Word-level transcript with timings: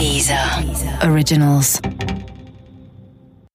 Dieser 0.00 0.64
Originals. 1.02 1.78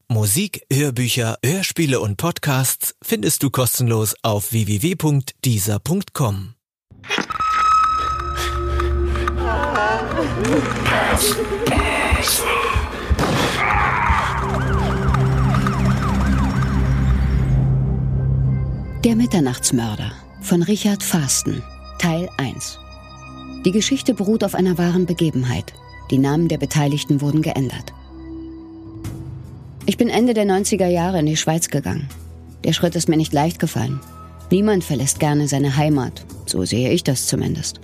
Musik, 0.07 0.61
Hörbücher, 0.71 1.39
Hörspiele 1.43 1.99
und 1.99 2.17
Podcasts 2.17 2.93
findest 3.01 3.41
du 3.41 3.49
kostenlos 3.49 4.13
auf 4.21 4.51
www.dieser.com. 4.51 6.53
Der 19.03 19.15
Mitternachtsmörder 19.15 20.11
von 20.41 20.61
Richard 20.61 21.01
Fasten, 21.01 21.63
Teil 21.97 22.29
1. 22.37 22.77
Die 23.65 23.71
Geschichte 23.71 24.13
beruht 24.13 24.43
auf 24.43 24.53
einer 24.53 24.77
wahren 24.77 25.07
Begebenheit. 25.07 25.73
Die 26.11 26.19
Namen 26.19 26.47
der 26.47 26.59
Beteiligten 26.59 27.19
wurden 27.19 27.41
geändert. 27.41 27.93
Ich 29.87 29.97
bin 29.97 30.09
Ende 30.09 30.35
der 30.35 30.45
90er 30.45 30.87
Jahre 30.87 31.19
in 31.19 31.25
die 31.25 31.37
Schweiz 31.37 31.69
gegangen. 31.69 32.09
Der 32.63 32.73
Schritt 32.73 32.95
ist 32.95 33.09
mir 33.09 33.17
nicht 33.17 33.33
leicht 33.33 33.57
gefallen. 33.57 33.99
Niemand 34.51 34.83
verlässt 34.83 35.19
gerne 35.19 35.47
seine 35.47 35.77
Heimat, 35.77 36.23
so 36.45 36.63
sehe 36.63 36.91
ich 36.91 37.03
das 37.03 37.25
zumindest. 37.25 37.79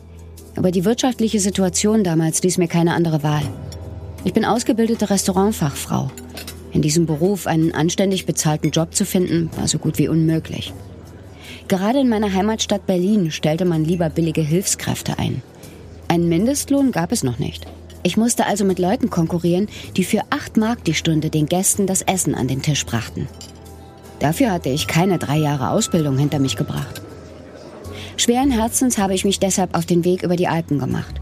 Aber 0.56 0.70
die 0.70 0.86
wirtschaftliche 0.86 1.40
Situation 1.40 2.04
damals 2.04 2.44
ließ 2.44 2.60
mir 2.60 2.68
keine 2.68 2.94
andere 2.94 3.24
Wahl. 3.24 3.44
Ich 4.24 4.34
bin 4.34 4.46
ausgebildete 4.46 5.10
Restaurantfachfrau. 5.10 6.12
In 6.72 6.84
diesem 6.84 7.08
Beruf 7.08 7.48
einen 7.48 7.74
anständig 7.74 8.28
bezahlten 8.28 8.70
Job 8.70 8.94
zu 8.94 9.04
finden, 9.06 9.50
war 9.58 9.68
so 9.68 9.80
gut 9.80 9.98
wie 9.98 10.08
unmöglich. 10.08 10.74
Gerade 11.68 12.00
in 12.00 12.10
meiner 12.10 12.32
Heimatstadt 12.32 12.86
Berlin 12.86 13.32
stellte 13.32 13.66
man 13.66 13.84
lieber 13.84 14.10
billige 14.10 14.42
Hilfskräfte 14.42 15.18
ein. 15.18 15.42
Einen 16.08 16.30
Mindestlohn 16.30 16.92
gab 16.92 17.12
es 17.12 17.24
noch 17.24 17.40
nicht. 17.40 17.66
Ich 18.04 18.18
musste 18.18 18.46
also 18.46 18.66
mit 18.66 18.80
Leuten 18.80 19.10
konkurrieren, 19.10 19.68
die 19.96 20.04
für 20.04 20.22
8 20.30 20.58
Mark 20.58 20.84
die 20.84 20.94
Stunde 20.94 21.30
den 21.30 21.46
Gästen 21.46 21.86
das 21.86 22.02
Essen 22.02 22.36
an 22.36 22.48
den 22.48 22.62
Tisch 22.62 22.86
brachten. 22.86 23.28
Dafür 24.20 24.52
hatte 24.52 24.70
ich 24.70 24.88
keine 24.88 25.18
drei 25.18 25.38
Jahre 25.38 25.70
Ausbildung 25.70 26.18
hinter 26.18 26.40
mich 26.40 26.56
gebracht. 26.56 27.02
Schweren 28.18 28.52
Herzens 28.52 28.98
habe 28.98 29.16
ich 29.16 29.26
mich 29.26 29.40
deshalb 29.40 29.76
auf 29.76 29.86
den 29.86 30.04
Weg 30.04 30.24
über 30.24 30.36
die 30.36 30.48
Alpen 30.48 30.78
gemacht. 30.80 31.22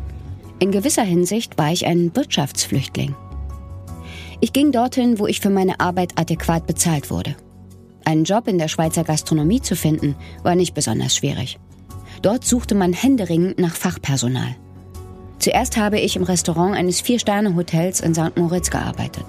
In 0.60 0.72
gewisser 0.72 1.04
Hinsicht 1.04 1.58
war 1.58 1.72
ich 1.72 1.86
ein 1.86 2.14
Wirtschaftsflüchtling. 2.16 3.16
Ich 4.42 4.54
ging 4.54 4.72
dorthin, 4.72 5.20
wo 5.20 5.28
ich 5.28 5.40
für 5.40 5.50
meine 5.50 5.80
Arbeit 5.80 6.20
adäquat 6.20 6.68
bezahlt 6.68 7.10
wurde. 7.10 7.36
Einen 8.06 8.24
Job 8.24 8.48
in 8.48 8.58
der 8.58 8.68
Schweizer 8.68 9.04
Gastronomie 9.04 9.62
zu 9.62 9.76
finden, 9.76 10.16
war 10.44 10.56
nicht 10.56 10.74
besonders 10.74 11.16
schwierig. 11.16 11.60
Dort 12.22 12.44
suchte 12.44 12.76
man 12.76 12.92
händeringend 12.92 13.60
nach 13.60 13.76
Fachpersonal. 13.76 14.56
Zuerst 15.40 15.78
habe 15.78 16.00
ich 16.00 16.18
im 16.18 16.24
Restaurant 16.24 16.76
eines 16.76 17.00
Vier-Sterne-Hotels 17.00 18.02
in 18.02 18.14
St. 18.14 18.38
Moritz 18.38 18.70
gearbeitet. 18.70 19.26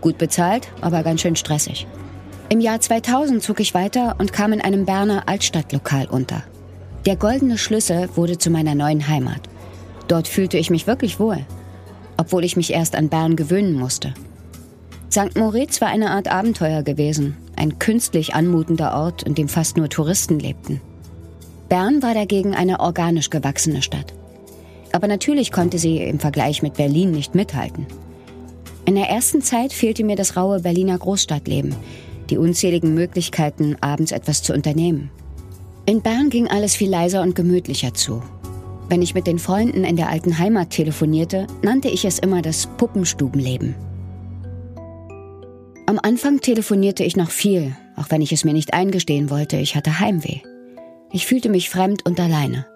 Gut 0.00 0.16
bezahlt, 0.16 0.68
aber 0.80 1.02
ganz 1.02 1.20
schön 1.20 1.36
stressig. 1.36 1.86
Im 2.48 2.60
Jahr 2.60 2.80
2000 2.80 3.42
zog 3.42 3.60
ich 3.60 3.74
weiter 3.74 4.16
und 4.18 4.32
kam 4.32 4.54
in 4.54 4.62
einem 4.62 4.86
Berner 4.86 5.28
Altstadtlokal 5.28 6.06
unter. 6.06 6.42
Der 7.04 7.16
Goldene 7.16 7.58
Schlüssel 7.58 8.08
wurde 8.14 8.38
zu 8.38 8.50
meiner 8.50 8.74
neuen 8.74 9.08
Heimat. 9.08 9.42
Dort 10.08 10.26
fühlte 10.26 10.56
ich 10.56 10.70
mich 10.70 10.86
wirklich 10.86 11.20
wohl, 11.20 11.38
obwohl 12.16 12.44
ich 12.44 12.56
mich 12.56 12.72
erst 12.72 12.96
an 12.96 13.08
Bern 13.10 13.36
gewöhnen 13.36 13.74
musste. 13.74 14.14
St. 15.10 15.36
Moritz 15.36 15.80
war 15.82 15.88
eine 15.88 16.10
Art 16.10 16.28
Abenteuer 16.28 16.82
gewesen, 16.82 17.36
ein 17.56 17.78
künstlich 17.78 18.34
anmutender 18.34 18.94
Ort, 18.94 19.22
in 19.22 19.34
dem 19.34 19.48
fast 19.48 19.76
nur 19.76 19.90
Touristen 19.90 20.38
lebten. 20.38 20.80
Bern 21.68 22.02
war 22.02 22.14
dagegen 22.14 22.54
eine 22.54 22.80
organisch 22.80 23.28
gewachsene 23.28 23.82
Stadt. 23.82 24.14
Aber 24.92 25.08
natürlich 25.08 25.52
konnte 25.52 25.78
sie 25.78 25.98
im 25.98 26.18
Vergleich 26.18 26.62
mit 26.62 26.74
Berlin 26.74 27.10
nicht 27.10 27.34
mithalten. 27.34 27.86
In 28.84 28.94
der 28.94 29.08
ersten 29.08 29.42
Zeit 29.42 29.72
fehlte 29.72 30.04
mir 30.04 30.16
das 30.16 30.36
raue 30.36 30.60
Berliner 30.60 30.98
Großstadtleben, 30.98 31.74
die 32.30 32.36
unzähligen 32.36 32.94
Möglichkeiten, 32.94 33.76
abends 33.80 34.12
etwas 34.12 34.42
zu 34.42 34.52
unternehmen. 34.52 35.10
In 35.86 36.02
Bern 36.02 36.30
ging 36.30 36.48
alles 36.48 36.76
viel 36.76 36.90
leiser 36.90 37.22
und 37.22 37.34
gemütlicher 37.34 37.94
zu. 37.94 38.22
Wenn 38.88 39.02
ich 39.02 39.14
mit 39.14 39.26
den 39.26 39.38
Freunden 39.38 39.84
in 39.84 39.96
der 39.96 40.08
alten 40.08 40.38
Heimat 40.38 40.70
telefonierte, 40.70 41.46
nannte 41.62 41.88
ich 41.88 42.04
es 42.04 42.18
immer 42.18 42.42
das 42.42 42.66
Puppenstubenleben. 42.76 43.74
Am 45.86 45.98
Anfang 46.02 46.40
telefonierte 46.40 47.04
ich 47.04 47.16
noch 47.16 47.30
viel, 47.30 47.74
auch 47.96 48.10
wenn 48.10 48.22
ich 48.22 48.32
es 48.32 48.44
mir 48.44 48.52
nicht 48.52 48.74
eingestehen 48.74 49.30
wollte, 49.30 49.56
ich 49.56 49.76
hatte 49.76 50.00
Heimweh. 50.00 50.40
Ich 51.12 51.26
fühlte 51.26 51.48
mich 51.48 51.70
fremd 51.70 52.04
und 52.06 52.18
alleine. 52.20 52.66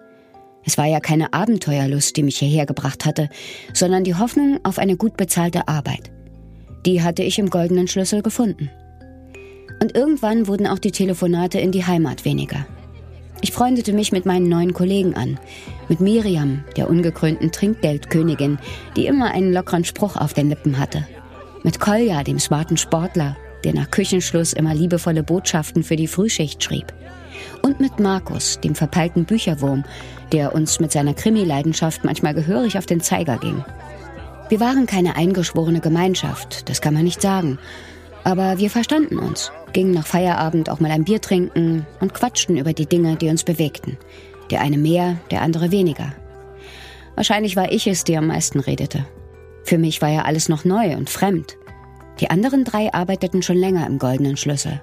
Es 0.65 0.77
war 0.77 0.85
ja 0.85 0.99
keine 0.99 1.33
Abenteuerlust, 1.33 2.17
die 2.17 2.23
mich 2.23 2.37
hierher 2.37 2.65
gebracht 2.65 3.05
hatte, 3.05 3.29
sondern 3.73 4.03
die 4.03 4.15
Hoffnung 4.15 4.59
auf 4.63 4.79
eine 4.79 4.97
gut 4.97 5.17
bezahlte 5.17 5.67
Arbeit. 5.67 6.11
Die 6.85 7.01
hatte 7.01 7.23
ich 7.23 7.39
im 7.39 7.49
goldenen 7.49 7.87
Schlüssel 7.87 8.21
gefunden. 8.21 8.69
Und 9.81 9.95
irgendwann 9.95 10.47
wurden 10.47 10.67
auch 10.67 10.79
die 10.79 10.91
Telefonate 10.91 11.59
in 11.59 11.71
die 11.71 11.85
Heimat 11.85 12.25
weniger. 12.25 12.65
Ich 13.41 13.51
freundete 13.51 13.93
mich 13.93 14.11
mit 14.11 14.25
meinen 14.25 14.49
neuen 14.49 14.73
Kollegen 14.73 15.13
an, 15.13 15.39
mit 15.89 16.01
Miriam, 16.01 16.63
der 16.75 16.89
ungekrönten 16.89 17.51
Trinkgeldkönigin, 17.51 18.57
die 18.95 19.05
immer 19.05 19.31
einen 19.31 19.53
lockeren 19.53 19.85
Spruch 19.85 20.15
auf 20.15 20.33
den 20.33 20.49
Lippen 20.49 20.79
hatte 20.79 21.05
mit 21.67 21.81
Kolja, 21.81 22.23
dem 22.23 22.39
smarten 22.39 22.77
Sportler, 22.77 23.35
der 23.67 23.73
nach 23.73 23.91
Küchenschluss 23.91 24.53
immer 24.53 24.73
liebevolle 24.73 25.23
Botschaften 25.23 25.83
für 25.83 25.97
die 25.97 26.07
Frühschicht 26.07 26.63
schrieb. 26.63 26.93
Und 27.61 27.81
mit 27.81 27.99
Markus, 27.99 28.61
dem 28.61 28.75
verpeilten 28.75 29.25
Bücherwurm, 29.25 29.83
der 30.31 30.55
uns 30.55 30.79
mit 30.79 30.93
seiner 30.93 31.13
Krimi-Leidenschaft 31.13 32.05
manchmal 32.05 32.33
gehörig 32.33 32.77
auf 32.77 32.85
den 32.85 33.01
Zeiger 33.01 33.37
ging. 33.37 33.65
Wir 34.47 34.61
waren 34.61 34.85
keine 34.85 35.17
eingeschworene 35.17 35.81
Gemeinschaft, 35.81 36.69
das 36.69 36.79
kann 36.79 36.93
man 36.93 37.03
nicht 37.03 37.21
sagen. 37.21 37.59
Aber 38.23 38.57
wir 38.57 38.69
verstanden 38.69 39.19
uns, 39.19 39.51
gingen 39.73 39.91
nach 39.91 40.07
Feierabend 40.07 40.69
auch 40.69 40.79
mal 40.79 40.91
ein 40.91 41.03
Bier 41.03 41.19
trinken 41.19 41.85
und 41.99 42.13
quatschten 42.13 42.55
über 42.55 42.71
die 42.71 42.85
Dinge, 42.85 43.17
die 43.17 43.27
uns 43.27 43.43
bewegten. 43.43 43.97
Der 44.49 44.61
eine 44.61 44.77
mehr, 44.77 45.17
der 45.29 45.41
andere 45.41 45.71
weniger. 45.71 46.13
Wahrscheinlich 47.15 47.57
war 47.57 47.69
ich 47.69 47.85
es, 47.85 48.05
die 48.05 48.17
am 48.17 48.27
meisten 48.27 48.61
redete. 48.61 49.05
Für 49.65 49.77
mich 49.77 50.01
war 50.01 50.09
ja 50.09 50.21
alles 50.21 50.47
noch 50.47 50.63
neu 50.63 50.95
und 50.95 51.09
fremd. 51.09 51.57
Die 52.19 52.29
anderen 52.29 52.63
drei 52.63 52.93
arbeiteten 52.93 53.41
schon 53.41 53.57
länger 53.57 53.85
im 53.85 53.99
Goldenen 53.99 54.37
Schlüssel. 54.37 54.81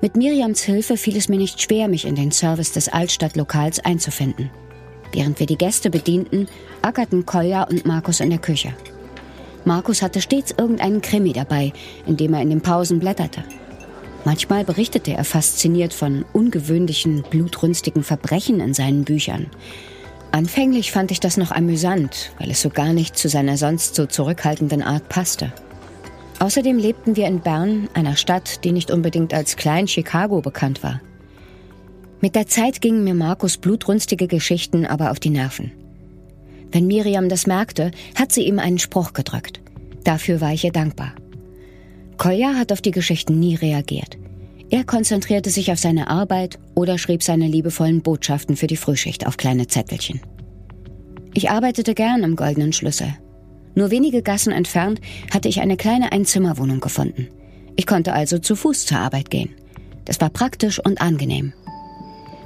Mit 0.00 0.16
Miriams 0.16 0.62
Hilfe 0.62 0.96
fiel 0.96 1.16
es 1.16 1.28
mir 1.28 1.38
nicht 1.38 1.60
schwer, 1.60 1.88
mich 1.88 2.04
in 2.04 2.14
den 2.14 2.30
Service 2.30 2.72
des 2.72 2.88
Altstadtlokals 2.88 3.84
einzufinden. 3.84 4.50
Während 5.12 5.40
wir 5.40 5.46
die 5.46 5.56
Gäste 5.56 5.90
bedienten, 5.90 6.48
ackerten 6.82 7.24
Kolja 7.24 7.62
und 7.64 7.86
Markus 7.86 8.20
in 8.20 8.30
der 8.30 8.38
Küche. 8.38 8.74
Markus 9.64 10.02
hatte 10.02 10.20
stets 10.20 10.54
irgendeinen 10.56 11.00
Krimi 11.00 11.32
dabei, 11.32 11.72
in 12.06 12.16
dem 12.16 12.34
er 12.34 12.42
in 12.42 12.50
den 12.50 12.60
Pausen 12.60 13.00
blätterte. 13.00 13.44
Manchmal 14.24 14.64
berichtete 14.64 15.12
er 15.12 15.24
fasziniert 15.24 15.92
von 15.92 16.24
ungewöhnlichen, 16.32 17.24
blutrünstigen 17.30 18.02
Verbrechen 18.02 18.60
in 18.60 18.74
seinen 18.74 19.04
Büchern. 19.04 19.46
Anfänglich 20.32 20.92
fand 20.92 21.10
ich 21.10 21.20
das 21.20 21.36
noch 21.36 21.52
amüsant, 21.52 22.32
weil 22.38 22.50
es 22.50 22.60
so 22.60 22.68
gar 22.68 22.92
nicht 22.92 23.16
zu 23.16 23.28
seiner 23.28 23.56
sonst 23.56 23.94
so 23.94 24.06
zurückhaltenden 24.06 24.82
Art 24.82 25.08
passte. 25.08 25.52
Außerdem 26.44 26.76
lebten 26.76 27.16
wir 27.16 27.26
in 27.26 27.40
Bern, 27.40 27.88
einer 27.94 28.16
Stadt, 28.16 28.64
die 28.64 28.72
nicht 28.72 28.90
unbedingt 28.90 29.32
als 29.32 29.56
Klein 29.56 29.88
Chicago 29.88 30.42
bekannt 30.42 30.82
war. 30.82 31.00
Mit 32.20 32.34
der 32.34 32.46
Zeit 32.46 32.82
gingen 32.82 33.02
mir 33.02 33.14
Markus 33.14 33.56
blutrünstige 33.56 34.28
Geschichten 34.28 34.84
aber 34.84 35.10
auf 35.10 35.18
die 35.18 35.30
Nerven. 35.30 35.72
Wenn 36.70 36.86
Miriam 36.86 37.30
das 37.30 37.46
merkte, 37.46 37.92
hat 38.14 38.30
sie 38.30 38.42
ihm 38.42 38.58
einen 38.58 38.78
Spruch 38.78 39.14
gedrückt. 39.14 39.62
Dafür 40.04 40.42
war 40.42 40.52
ich 40.52 40.64
ihr 40.64 40.72
dankbar. 40.72 41.14
Kolja 42.18 42.56
hat 42.56 42.72
auf 42.72 42.82
die 42.82 42.90
Geschichten 42.90 43.40
nie 43.40 43.54
reagiert. 43.54 44.18
Er 44.68 44.84
konzentrierte 44.84 45.48
sich 45.48 45.72
auf 45.72 45.78
seine 45.78 46.08
Arbeit 46.08 46.58
oder 46.74 46.98
schrieb 46.98 47.22
seine 47.22 47.46
liebevollen 47.46 48.02
Botschaften 48.02 48.56
für 48.56 48.66
die 48.66 48.76
Frühschicht 48.76 49.26
auf 49.26 49.38
kleine 49.38 49.66
Zettelchen. 49.66 50.20
Ich 51.32 51.48
arbeitete 51.48 51.94
gern 51.94 52.22
im 52.22 52.36
Goldenen 52.36 52.74
Schlüssel. 52.74 53.16
Nur 53.74 53.90
wenige 53.90 54.22
Gassen 54.22 54.52
entfernt 54.52 55.00
hatte 55.32 55.48
ich 55.48 55.60
eine 55.60 55.76
kleine 55.76 56.12
Einzimmerwohnung 56.12 56.80
gefunden. 56.80 57.28
Ich 57.76 57.86
konnte 57.86 58.12
also 58.12 58.38
zu 58.38 58.54
Fuß 58.56 58.86
zur 58.86 58.98
Arbeit 58.98 59.30
gehen. 59.30 59.50
Das 60.04 60.20
war 60.20 60.30
praktisch 60.30 60.78
und 60.78 61.00
angenehm. 61.00 61.52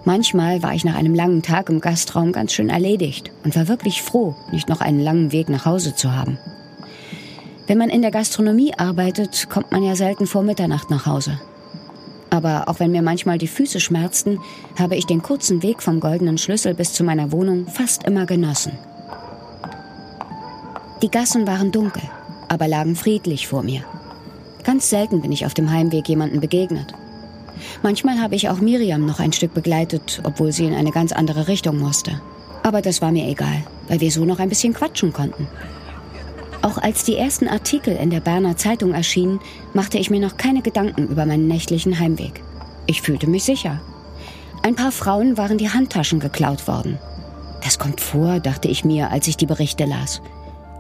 Manchmal 0.05 0.63
war 0.63 0.73
ich 0.75 0.85
nach 0.85 0.95
einem 0.95 1.15
langen 1.15 1.43
Tag 1.43 1.69
im 1.69 1.81
Gastraum 1.81 2.33
ganz 2.33 2.53
schön 2.53 2.71
erledigt 2.71 3.31
und 3.45 3.55
war 3.57 3.69
wirklich 3.69 4.01
froh, 4.01 4.35
nicht 4.53 4.69
noch 4.69 4.81
einen 4.81 5.01
langen 5.01 5.33
Weg 5.33 5.49
nach 5.51 5.67
Hause 5.67 5.95
zu 5.95 6.15
haben. 6.15 6.39
Wenn 7.67 7.77
man 7.77 7.91
in 7.91 8.01
der 8.01 8.11
Gastronomie 8.11 8.73
arbeitet, 8.75 9.51
kommt 9.51 9.71
man 9.71 9.83
ja 9.83 9.97
selten 9.97 10.27
vor 10.27 10.43
Mitternacht 10.43 10.89
nach 10.89 11.05
Hause. 11.05 11.39
Aber 12.31 12.69
auch 12.69 12.81
wenn 12.81 12.91
mir 12.91 13.03
manchmal 13.03 13.37
die 13.37 13.49
Füße 13.49 13.81
schmerzten, 13.81 14.39
habe 14.79 14.97
ich 14.97 15.05
den 15.05 15.23
kurzen 15.23 15.63
Weg 15.63 15.83
vom 15.83 16.01
goldenen 16.01 16.39
Schlüssel 16.39 16.73
bis 16.73 16.95
zu 16.95 17.05
meiner 17.05 17.33
Wohnung 17.33 17.67
fast 17.67 18.05
immer 18.05 18.25
genossen. 18.25 18.73
Die 21.01 21.11
Gassen 21.11 21.47
waren 21.47 21.71
dunkel, 21.71 22.03
aber 22.49 22.67
lagen 22.67 22.97
friedlich 22.97 23.47
vor 23.47 23.63
mir. 23.63 23.85
Ganz 24.65 24.91
selten 24.91 25.21
bin 25.21 25.31
ich 25.31 25.47
auf 25.47 25.55
dem 25.55 25.71
Heimweg 25.71 26.09
jemandem 26.09 26.41
begegnet. 26.41 26.93
Manchmal 27.83 28.21
habe 28.21 28.35
ich 28.35 28.49
auch 28.49 28.59
Miriam 28.61 29.07
noch 29.07 29.21
ein 29.21 29.33
Stück 29.33 29.55
begleitet, 29.55 30.21
obwohl 30.25 30.51
sie 30.51 30.67
in 30.67 30.75
eine 30.75 30.91
ganz 30.91 31.13
andere 31.13 31.47
Richtung 31.47 31.79
musste. 31.79 32.21
Aber 32.65 32.83
das 32.83 33.01
war 33.01 33.13
mir 33.13 33.29
egal, 33.29 33.63
weil 33.87 34.01
wir 34.01 34.11
so 34.11 34.25
noch 34.25 34.41
ein 34.41 34.49
bisschen 34.49 34.75
quatschen 34.75 35.13
konnten. 35.13 35.47
Auch 36.63 36.79
als 36.79 37.05
die 37.05 37.17
ersten 37.17 37.47
Artikel 37.47 37.95
in 37.95 38.11
der 38.11 38.21
Berner 38.21 38.57
Zeitung 38.57 38.93
erschienen, 38.93 39.39
machte 39.75 39.99
ich 39.99 40.11
mir 40.11 40.21
noch 40.21 40.37
keine 40.37 40.63
Gedanken 40.63 41.07
über 41.07 41.25
meinen 41.27 41.47
nächtlichen 41.47 42.01
Heimweg. 42.01 42.43
Ich 42.87 43.03
fühlte 43.03 43.29
mich 43.29 43.45
sicher. 43.45 43.81
Ein 44.65 44.75
paar 44.75 44.91
Frauen 44.91 45.37
waren 45.37 45.59
die 45.59 45.71
Handtaschen 45.71 46.19
geklaut 46.19 46.67
worden. 46.67 46.99
Das 47.63 47.79
kommt 47.79 48.01
vor, 48.01 48.41
dachte 48.41 48.67
ich 48.67 48.85
mir, 48.85 49.13
als 49.13 49.29
ich 49.29 49.37
die 49.37 49.47
Berichte 49.47 49.85
las. 49.85 50.21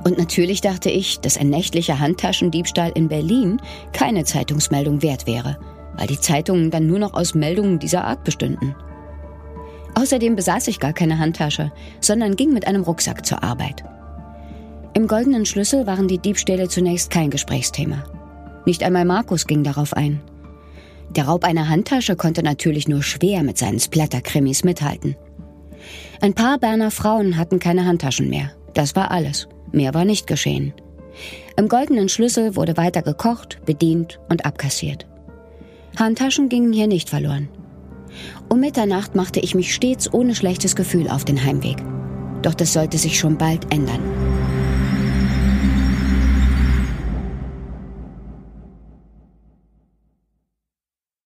Und 0.05 0.19
natürlich 0.19 0.61
dachte 0.61 0.91
ich, 0.91 1.21
dass 1.21 1.39
ein 1.39 1.50
nächtlicher 1.50 1.99
Handtaschendiebstahl 1.99 2.93
in 2.95 3.09
Berlin 3.09 3.61
keine 3.93 4.25
Zeitungsmeldung 4.25 5.03
wert 5.03 5.27
wäre, 5.27 5.59
weil 5.97 6.06
die 6.06 6.21
Zeitungen 6.21 6.71
dann 6.71 6.87
nur 6.87 6.99
noch 6.99 7.15
aus 7.15 7.35
Meldungen 7.35 7.79
dieser 7.79 8.05
Art 8.05 8.25
bestünden. 8.25 8.75
Außerdem 9.95 10.37
besaß 10.37 10.69
ich 10.69 10.79
gar 10.79 10.93
keine 10.93 11.19
Handtasche, 11.19 11.73
sondern 12.00 12.37
ging 12.37 12.53
mit 12.53 12.67
einem 12.67 12.85
Rucksack 12.85 13.27
zur 13.27 13.43
Arbeit. 13.43 13.83
Im 14.95 15.09
goldenen 15.09 15.45
Schlüssel 15.45 15.87
waren 15.87 16.09
die 16.09 16.19
Diebstähle 16.19 16.69
zunächst 16.69 17.11
kein 17.11 17.31
Gesprächsthema. 17.31 18.05
Nicht 18.65 18.83
einmal 18.83 19.05
Markus 19.05 19.47
ging 19.47 19.65
darauf 19.65 19.95
ein. 19.95 20.21
Der 21.11 21.25
Raub 21.25 21.45
einer 21.45 21.69
Handtasche 21.69 22.17
konnte 22.17 22.43
natürlich 22.43 22.87
nur 22.87 23.03
schwer 23.03 23.43
mit 23.43 23.59
seinen 23.59 23.81
Splatterkrimis 23.81 24.62
mithalten. 24.62 25.17
Ein 26.21 26.35
paar 26.35 26.59
Berner 26.59 26.91
Frauen 26.91 27.37
hatten 27.37 27.59
keine 27.59 27.85
Handtaschen 27.87 28.29
mehr. 28.29 28.53
Das 28.75 28.95
war 28.95 29.11
alles. 29.11 29.49
Mehr 29.73 29.94
war 29.94 30.05
nicht 30.05 30.26
geschehen. 30.26 30.73
Im 31.56 31.69
goldenen 31.69 32.09
Schlüssel 32.09 32.56
wurde 32.56 32.76
weiter 32.76 33.03
gekocht, 33.03 33.59
bedient 33.65 34.20
und 34.29 34.47
abkassiert. 34.47 35.06
Handtaschen 35.97 36.49
gingen 36.49 36.73
hier 36.73 36.87
nicht 36.87 37.11
verloren. 37.11 37.49
Um 38.49 38.61
Mitternacht 38.61 39.15
machte 39.15 39.41
ich 39.41 39.55
mich 39.55 39.75
stets 39.75 40.12
ohne 40.12 40.35
schlechtes 40.35 40.76
Gefühl 40.76 41.09
auf 41.09 41.25
den 41.25 41.44
Heimweg. 41.44 41.79
Doch 42.43 42.55
das 42.55 42.73
sollte 42.73 42.99
sich 42.99 43.19
schon 43.19 43.37
bald 43.37 43.73
ändern. 43.73 44.00